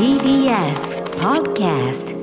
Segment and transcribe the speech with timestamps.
[0.00, 2.16] TBS Podcast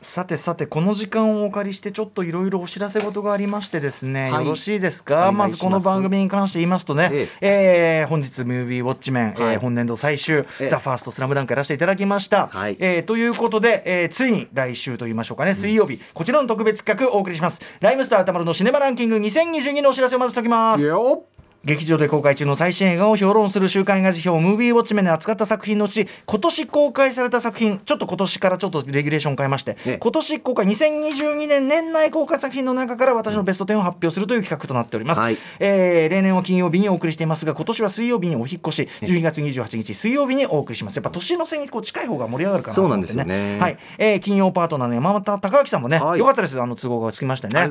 [0.00, 4.44] さてさてこの時間をお借りしてちょっといろいろお知らせ事がありましてですね、はい。
[4.46, 5.30] よろしいですか？
[5.30, 5.56] ます。
[5.56, 8.04] ずこの番組に関して言いますとね、ええ。
[8.06, 10.68] ー本日ムービーウォッチメン、えーはい本年度最終「ええ。
[10.70, 12.78] ザ・ファーストスラムダンクやらせていただきました、はい。
[12.80, 17.60] えーということで、えーついに来週と言いましょうかね水曜日、こちらの特別企画をお送りします。
[17.80, 20.84] ライムスター歌丸のシネマランキング2022のお知らせをまずしておきます。
[20.84, 21.24] よ
[21.64, 29.98] 劇場で公開中の最新映画を評論する週刊映画辞表ムービーウォッチメンで扱った作品のうち今年公開された作品ちょっと今年からちょっとレギュレーション変えまして、ええ。
[29.98, 35.36] 今年公開2022年年内公開作品の中から私のベスト10を発表するという企画となっております、はい。
[35.58, 40.96] えー例年は金曜日にお送りしていますが今年は水曜日にお引っ越し12月28日水曜日にお送りします。
[40.96, 43.58] やっぱ年の瀬にこう近い方が盛り上がるかなと思って、ね、そうなんですよね。
[43.60, 46.20] はい、えー金曜パートナーの山本隆明さんもね、はい。
[46.20, 46.60] よかったです。
[46.60, 47.58] あの都合がつきましてね。
[47.58, 47.70] はい、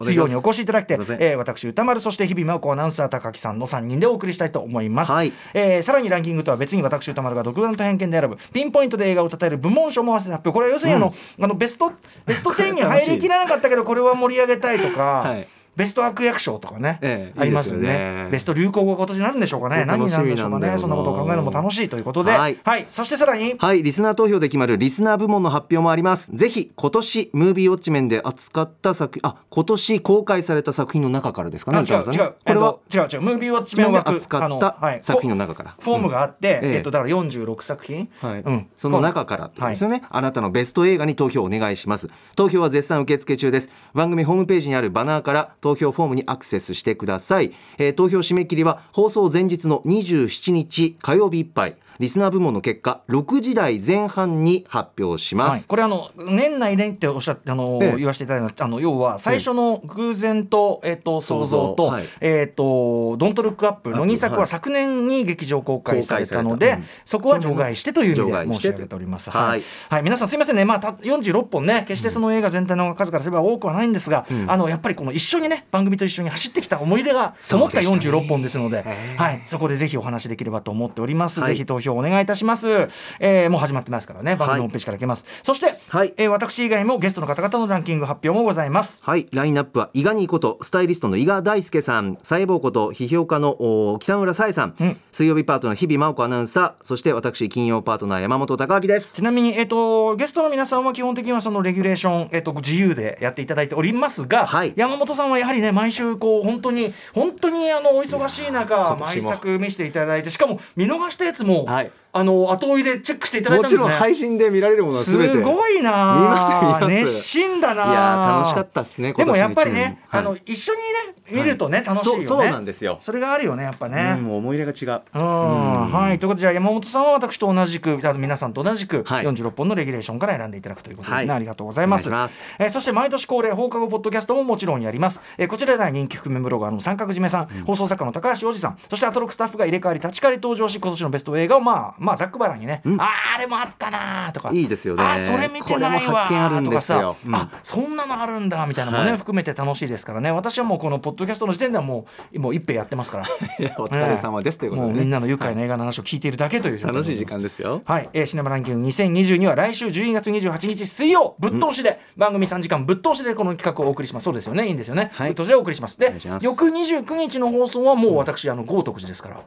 [0.00, 5.32] 水曜にお越しいただいてえー私歌丸そして日々真央子アナウンサー高木さんの3人でお送りしたいと思います、はい。
[5.54, 10.54] えーさらにランキングとは別に私歌丸が独断と偏見で選ぶピンポイントで映画を称える部門賞も合わせて発表。
[10.54, 11.92] これは要するにあの,、あのベスト
[12.24, 17.88] ベスト10に入りきらなかったけどこれは盛り上げたいとか、はいベスト悪役賞とかね、ええありますよね。
[17.88, 18.28] ね。
[18.32, 22.32] ベスト流行語が今年なんでしょうかね何になるんでしょうかねそんなことを考えるのも楽しいということで。
[22.32, 23.54] ははいい、そしてさらに。
[23.58, 26.30] はいリスナー投票で決まるリスナー部門の発表もあります。
[26.34, 32.76] ぜひ今年ムービーウォッチメンで扱った作品あ今年公開された作品の中からですかねあ違う違う、これは？
[32.90, 33.20] えっと違う違う。
[33.22, 34.98] ムービーウォッチメン枠扱ったはい。
[35.02, 35.76] 作品の中から？
[35.78, 36.76] フォームがあって、うんええ。
[36.76, 38.40] えっとだから46作品、はい。
[38.40, 38.66] うん。
[38.76, 42.08] その中からですよね、あなたのベスト映画に投票お願いします。
[42.34, 43.70] 投票は絶賛受付中です。
[43.94, 51.76] 番組ホームページにあるバナーから投票フォームにアクセスしてください、えー投票締め切りは放送前日の27日火曜日いっぱい。
[51.98, 57.96] リスナー部門の結果6時台前半に発表しまはい、す、これあの年内でっておっしゃってあの、ええ。
[57.96, 62.04] 言わせていただいたあの要は最初の偶然と,、えっと想像と,、はい。
[62.20, 66.76] えっとドントルックアップの2作ははい昨年に劇場公開されたので、公開された。
[66.76, 66.84] うん。
[67.04, 69.30] そこは除外してという意味で申し上げております。
[69.30, 69.48] はい。
[69.48, 70.02] はい、はい。
[70.02, 70.64] 皆さんすみませんね。
[70.64, 74.50] まあた46本ね決してその映画全体の数からすれば多くはないんですが、ん。
[74.50, 78.00] あのやっぱりこの一緒にね番組と一緒に走ってきた思い出が思ったでしたね。
[78.00, 79.42] 46本ですので、へえはい。
[79.46, 81.40] そこでぜひお話できればと思っております。
[81.40, 81.50] はい。
[81.50, 82.88] ぜひ投票お願いいたします。
[83.20, 85.24] えーもう始まってますからね番組ホームページからいけます。
[85.42, 86.14] そして、はい。
[86.16, 89.00] えー私以外もゲストの方々のランキング発表もございます。
[89.02, 94.96] はい、ラインナップは伊賀にことスタイリストの伊賀大輔さん、細胞こと批評家のお北村沙耶さん、うん。
[95.12, 99.14] 水曜日パートナー日々真央子アナウンサー、そして私金曜パートナー山本貴明です。
[99.14, 104.72] ちなみに、えっとゲストの皆さんは基本的にはそのレギュレーション、えっと自由でやっていただいておりますが、はい。
[104.76, 114.14] 山本さんはやはりね毎週こう本当に本当にあのお忙しい中今毎作見せていただいてしかも見逃したやつも、はいあの後追いでチェックしていただいたんですね。
[114.14, 122.26] 信で見られるものすごいな見ます見ます熱心だないやー楽しかったっすねでもやっぱりね、今年の一年あの一緒にね見るとね、楽しいよね。
[122.26, 122.98] そうなんですよ。
[123.00, 125.02] それがあるよねやっぱね、うん、思い入れが違う。
[125.14, 126.18] うんはい。
[126.18, 129.24] ということでじゃあ山本さんは私と同じく皆さんと同じくはい。
[129.26, 131.36] 46本のレギュレーションから選んでいただくということですね、はい。
[131.36, 132.08] ありがとうございます。
[132.08, 132.12] い
[132.58, 144.50] えーそして毎年恒例放課後ポッドキャストももちろんやります、えーこちらでは人気覆面ブロガーの三角締めさん、放送作家の高橋洋二さんそしてアトロクスタッフが入れ替わり立ち替わり登場し今年のベスト映画をまあまあざっくばらんにね、あーあれもあったなーとか。
[144.52, 145.02] いいですよね。
[145.02, 147.34] あーそれ見てないわ発見あるんーとかさ、うん。
[147.34, 149.18] あそんなのあるんだみたいなのもね、はい。
[149.18, 150.30] 含めて楽しいですからね。
[150.30, 153.24] 私はもうこのポッドキャストの時点ではもうもう一平やってますから。
[153.82, 157.82] お疲れ様ですということでみんなの愉快な映画の話を聞いているだけという楽しい時間ですよ。
[157.84, 164.24] はい、えー、シネマランキング2022は来週12月28日水曜ぶっ通しで、番組3時間ぶっ通しでこの企画をお送りします。
[164.24, 164.66] そうですよね。
[164.66, 165.28] いいんですよね、はい。
[165.30, 165.98] ぶっ通しでお送りします。
[165.98, 169.40] で翌29日の放送はもう私、あの豪徳寺ですから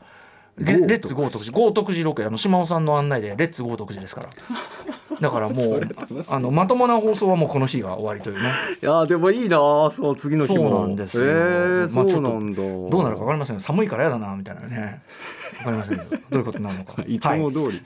[0.60, 2.24] レッツ豪徳寺豪徳寺ロケ。
[2.24, 4.30] あの島尾さんの案内でレッツ豪徳寺ですから。
[5.20, 5.90] だからもう
[6.30, 8.50] あのまともな放送はもうこの日が終わりというね。
[8.82, 10.70] いやーでもいいなーそう次の日も。
[10.70, 11.24] そうなんですよ。
[11.26, 12.90] えー、まあちょっと。
[12.90, 13.60] どうなるか分かりませんよ。
[13.60, 15.02] 寒いからやだなみたいなね
[15.64, 17.04] 分かりませんけどどういうことになるのか。
[17.08, 17.86] いつも通りで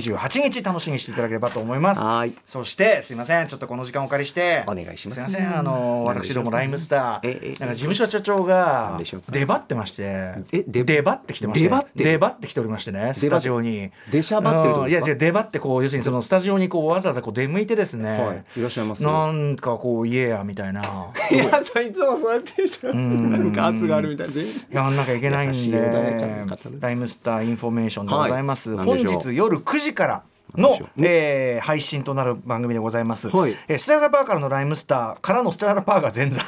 [0.00, 0.18] すよね。
[0.18, 2.00] 28日楽しみにしていただければと思います。
[2.00, 2.32] はい。
[2.44, 3.46] そしてすいません。
[3.46, 4.64] ちょっとこの時間お借りして。
[4.66, 5.14] お願いします。
[5.14, 5.58] すいません。
[5.58, 10.34] あの私どもライムスタええーなんか事務所社長が出張ってまして。
[10.52, 11.68] え出出張ってきてまして。
[11.68, 12.04] 出張って？
[12.04, 13.90] 出張ってきておりましてねスタジオに。
[14.10, 19.02] 出しゃばってるいや違う出張ってこう要するにそのスタジオにこうわざわざこう出向いてですね、はいいらっしゃいます。
[19.02, 20.82] なんかこう家やみたいな。
[21.30, 22.92] いやそいつもそうやってる人。
[22.92, 23.32] ん。
[23.32, 24.32] なんか圧があるみたいな。
[24.32, 24.54] 全然。
[24.70, 26.46] やんなきゃいけないんで。
[26.80, 28.86] ライムスターインフォメーションでございます、はい。
[28.86, 30.22] 本日夜9時から
[30.54, 33.56] のえー配信となる番組でございます、はい。
[33.68, 36.40] えーステラパーからのライムスターからのステラパーが前座。
[36.42, 36.44] っ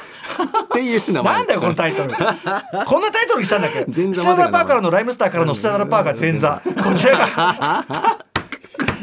[0.71, 1.33] ていう名前。
[1.33, 2.09] なんだよこのタイトル？
[2.15, 3.79] こんなタイトルにしたんだっけ？
[3.79, 6.61] ステラまでがパーからのライムスターからのステラパーが前座。
[6.65, 8.19] こちらが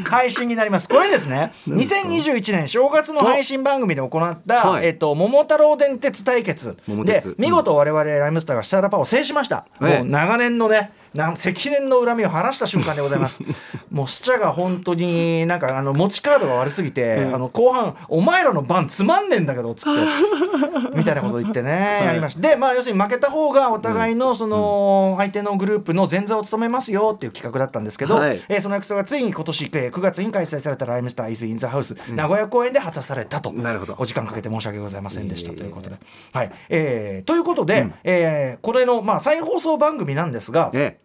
[0.05, 0.89] 配信になります。
[0.89, 1.51] これですね。
[1.67, 4.87] 2021年正月の配信番組で行った、はい。
[4.87, 6.77] えっと桃太郎電鉄対決。
[7.05, 9.97] で見事我々ライムスターがシタラパーを制しました、ええ。
[9.99, 13.41] もう長年のねなん積年の恨みを晴らした瞬間でございます。
[13.91, 19.99] もうスチャが本当になんかあの持ちカードが悪すぎて、あの後半お前らの番つまんねえんだけどっつって
[20.95, 22.41] みたいなこと言ってね、やりました。
[22.41, 28.41] でまあ要するに負けた方がお互いのその相手のグループの前座を務めますよっていう企画だったんですけど、はい。
[28.49, 33.95] えーその約束がついに今年えー9月に開催されたライムスターイズ・イン・ザ・ハウス、名古屋公演で果たされたとなるほど。
[33.97, 35.95] お時間かけて申し訳ございませんでしたということで。
[36.33, 36.51] はい。
[36.69, 40.97] えーということで、えーこれの、まあ、再放送番組なんですが、え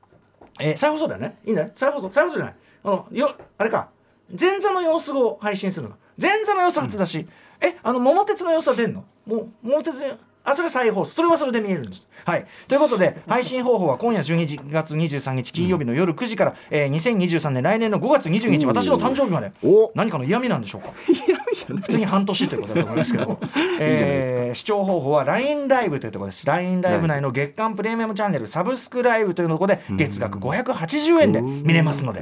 [0.60, 1.36] えー再放送だよね？
[1.44, 2.10] いいんだよ再放送？
[2.10, 2.54] 再放送じゃない？
[2.84, 3.88] あのよあれか。
[4.38, 7.26] 前座の様子を配信するの前座の様子初出し、
[7.60, 9.04] えあの桃鉄の様子は出んの？
[9.26, 10.02] もう桃鉄
[10.44, 11.12] あそれ再放送。
[11.12, 12.08] それはそれで見えるんです。
[12.24, 12.46] はい。
[12.66, 19.52] ということで 配信方法は今夜12月23日金曜日の夜9時から、えー2023年来年の5月22日私の誕生日まで。
[19.62, 19.92] お。
[19.94, 20.88] 何かの嫌味なんでしょうか？
[21.68, 23.38] え普通に半年ということだと思いますけど、
[23.78, 26.46] えー視聴方法は LINE ライブというところです。
[26.46, 32.20] LINE ライブ内の月間プレミアムチャンネルサブスクライブというところで月額580円で見れますので。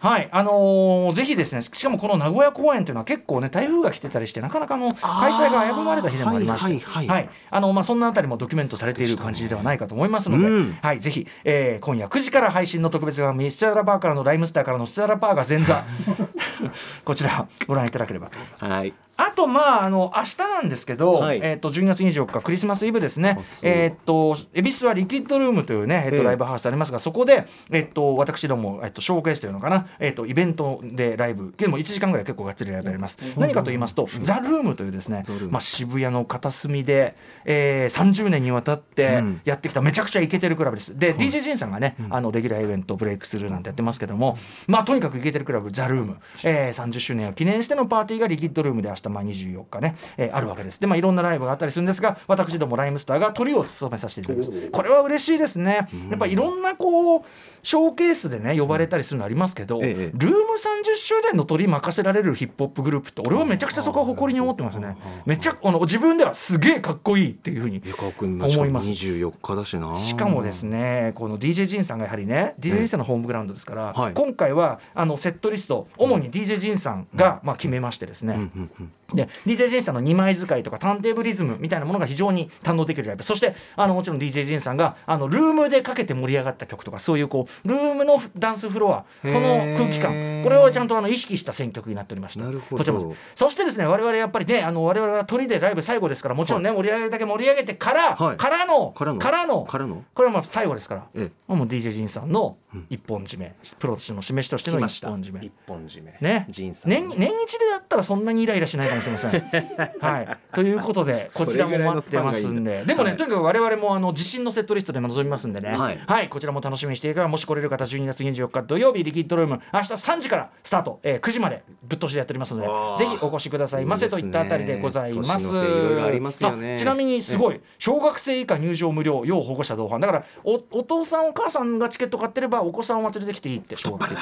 [0.00, 0.28] はい。
[0.30, 6.64] あのーぜひですねしかもこの名古屋公演というのは結構ね台風が来てたりしてなかなかの開催が危ぶまれた日でもありまして。
[6.64, 7.28] はいはいはい。
[7.50, 10.78] あのまあそんなあたりもドキュメントされている感じではないかと思いますので、うん。
[10.80, 11.00] はい。
[11.00, 15.82] ぜひ、えー今夜9時から配信の特別番組スチャラバーからのライムスターからのスチャラバーが前座。
[17.04, 18.64] こちらご覧いただければと思います。
[18.64, 18.94] はい。
[19.16, 21.40] あとまああの明日なんですけど、はい。
[21.42, 23.38] えっ、と12月24日クリスマスイブですね。
[23.62, 29.88] えっ、と恵比寿はリキッドルームというねえっ、と、ええライブハウスありますがそこでえっ、と私どもえっ、とショーケースというのかな。
[29.98, 33.18] えっ、とイベントでライブでも1時間ぐらい結構がっつりライブやります。
[33.36, 39.40] 何かと言いますと、ザルームというですねまあ渋谷の片隅で、えー、30年にわたってうん。
[39.44, 40.98] やってきためちゃくちゃイケてるクラブです。
[40.98, 50.80] で、DJ ジンさんがね、あのレギュラーイベントブレイクスルーなんてやってますけども、まあとにかくイケてるクラブザルーム、えー、30周年を記念してのパーティーがリキッドルームで明日まあ24日ね、えーあるわけです。
[50.80, 54.70] でまあいろんなライブがあったりするんですが、私どもライムスターがトリを務めさせていただきます。
[54.70, 55.88] これは嬉しいですね。
[56.10, 57.22] やっぱいろんなこう
[57.62, 64.96] ショーケースでね呼ばれたりするのありますけど、ええルーム30周年の鳥任せられるヒップホップグループって俺はめちゃくちゃそこは誇りに思ってますね。
[65.26, 67.82] めっちゃあの自分ではすげえかっこいいっていうふうに。
[68.02, 69.96] 思います24日だしな。
[69.96, 74.14] しかもですねこの DJ ジンさんがやはりね DJ ジンさんのホームグラウンドですから、はい。
[74.14, 78.82] 今回はあのセットリスト主に DJ ジンさんが、まあ、決めましてですね、うんうんう
[79.14, 79.16] ん。
[79.16, 92.78] で DJ ジンさんの2枚使いとかターンテーブリズムみたいなものが非常に堪能できるライブそしてあのもちろん DJ ジンさんがあのルームでかけて盛り上がった曲とかそういうこうルームのダンスフロアこへのー空気感これをちゃんとあの意識した選曲になっておりましてなるほど。
[92.78, 93.14] こちらも。
[93.34, 98.36] そしてですね我々やっぱりねあの我々は鳥でライブ最後ですからもちろんね、盛り上げるだけ盛り上げてから、はい。
[98.36, 99.20] からのからの。
[99.20, 100.04] からの。
[100.14, 102.56] これはまあ最後ですから、えもう DJ ジンさんの
[102.88, 105.44] 一本締め、プロとしての示しとしての一本締め。
[105.44, 106.16] 一本締め。
[106.20, 109.30] ね、ジンさん年年一でだったらそんなにイライラしないかもしれません。
[110.00, 112.84] はい、ということでこちらも待ってますんで。
[112.84, 113.16] でもね、はい。
[113.16, 123.84] とにかく我々もあの自信のセットリストで臨みますんでね、ははいいこちらも楽しみにしているからもし来れる方12月24日土曜日リキッドルーム明日3時からスタート、えー9時までぶっ通しでやっておりますのでぜひお越しください。
[123.84, 125.54] ませといったあたりでございます。
[125.56, 125.58] い
[126.00, 126.74] ありますよね。
[126.74, 127.60] あちなみにすごい。
[127.78, 130.00] 小学生以下入場無料要保護者同伴。
[130.00, 134.16] だからおお父さんお母さんがチケット買ってればお子さんを連れてきていいって小学生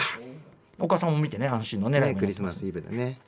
[0.78, 3.18] お母さんも見てね安心のねねクリスマスイブだね。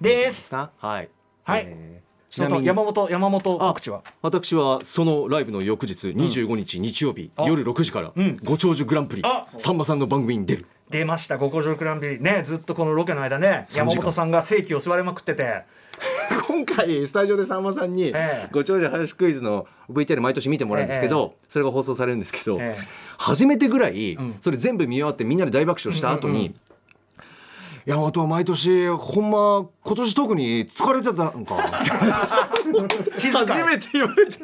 [0.00, 0.50] です。
[0.50, 0.70] か？
[0.78, 1.08] はい。
[1.44, 1.64] はい。
[1.66, 4.02] えー山本山本告知は？
[4.22, 7.44] 私はそのライブの翌日25日日曜日あ。
[7.44, 8.38] 夜6時からうん。
[8.42, 9.46] ご長寿グランプリあ。
[9.58, 10.66] さんまさんの番組に出る。
[10.88, 12.20] 出ました五個条クランビリ。
[12.22, 13.86] ねずっとこのロケの間ね3時間。
[13.90, 15.64] 山本さんが正規を吸われまくってて。
[16.48, 18.48] 今回スタジオでさんまさんにええ。
[18.50, 22.88] ご長寿林クイズの VTR 毎年見てもらうんですけどそれが放送されるんですけどええ。
[23.18, 24.36] 初めてぐらいん。
[24.40, 26.54] それ全部見終わってみんなで大爆笑した後に
[27.84, 34.38] 山本は毎年ほんま今年特に疲れてたんか初めて言われて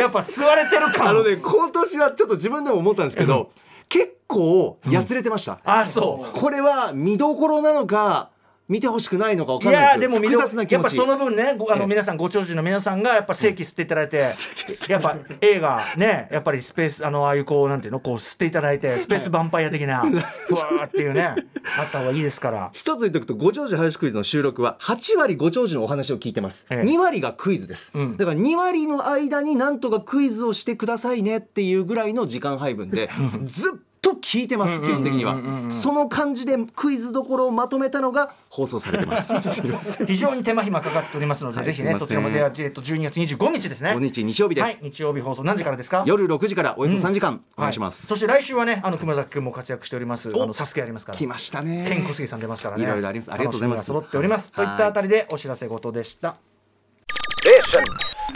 [0.00, 1.08] やっぱ吸われてる感。
[1.08, 3.52] あのね今年はちょっと自分でも思ったんですけど
[3.88, 6.38] 結構やつれてました、あそう。
[6.38, 8.30] これは見どころなのか
[8.70, 9.90] 見てほしくないのか分いかんないです。
[9.90, 10.72] やーでも見ど複雑な気持ち。
[10.74, 11.80] やっぱその分ねごあええ。
[11.80, 14.32] の皆さんご長寿の皆さんがやっぱ正規吸っていただいて
[14.88, 20.02] やっぱ映画ねやっぱりスペースあのああいうこうなんていうのこう吸っていただいて スペースヴァンパイア的な
[20.46, 22.70] ふわーっていうねあった方がいいですから。
[22.72, 26.88] 一つ言っておくとご長寿林クイズの収録は8割ご長寿のお話を聞いてます、ええ。
[26.88, 28.16] 2割がクイズです、うん。
[28.16, 33.10] だから2割の間になんとかクイズをしてくださいねっていうぐらいの時間配分で
[33.44, 33.72] ずっ
[34.14, 35.36] と聞いてます基本的には。
[35.70, 39.28] その感じでクイズどころをまとめたのが放送されてます。
[39.42, 40.06] すいません。
[40.06, 43.90] 非常に手間暇かかっておりますので、はいぜひねそちらもでは、えっと、12月25日ですね。
[43.90, 46.02] 5日日曜日です、はい日曜日放送何時からですか？
[46.06, 50.30] 夜6時からおよそ3時間お願いします、はいそして来週はねあの熊崎君も活躍しております。
[50.34, 51.18] あのサスケありますから。
[51.18, 51.86] 来ましたね。
[51.88, 52.82] 健小杉さん出ますからね。
[52.82, 53.32] いろいろあります。
[53.32, 53.78] ありがとうございます。
[53.78, 54.52] 楽しみが揃っております。
[54.52, 56.36] といったあたりでお知らせ事でした。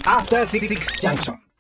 [0.06, 0.68] After Six
[1.00, 1.53] Junction.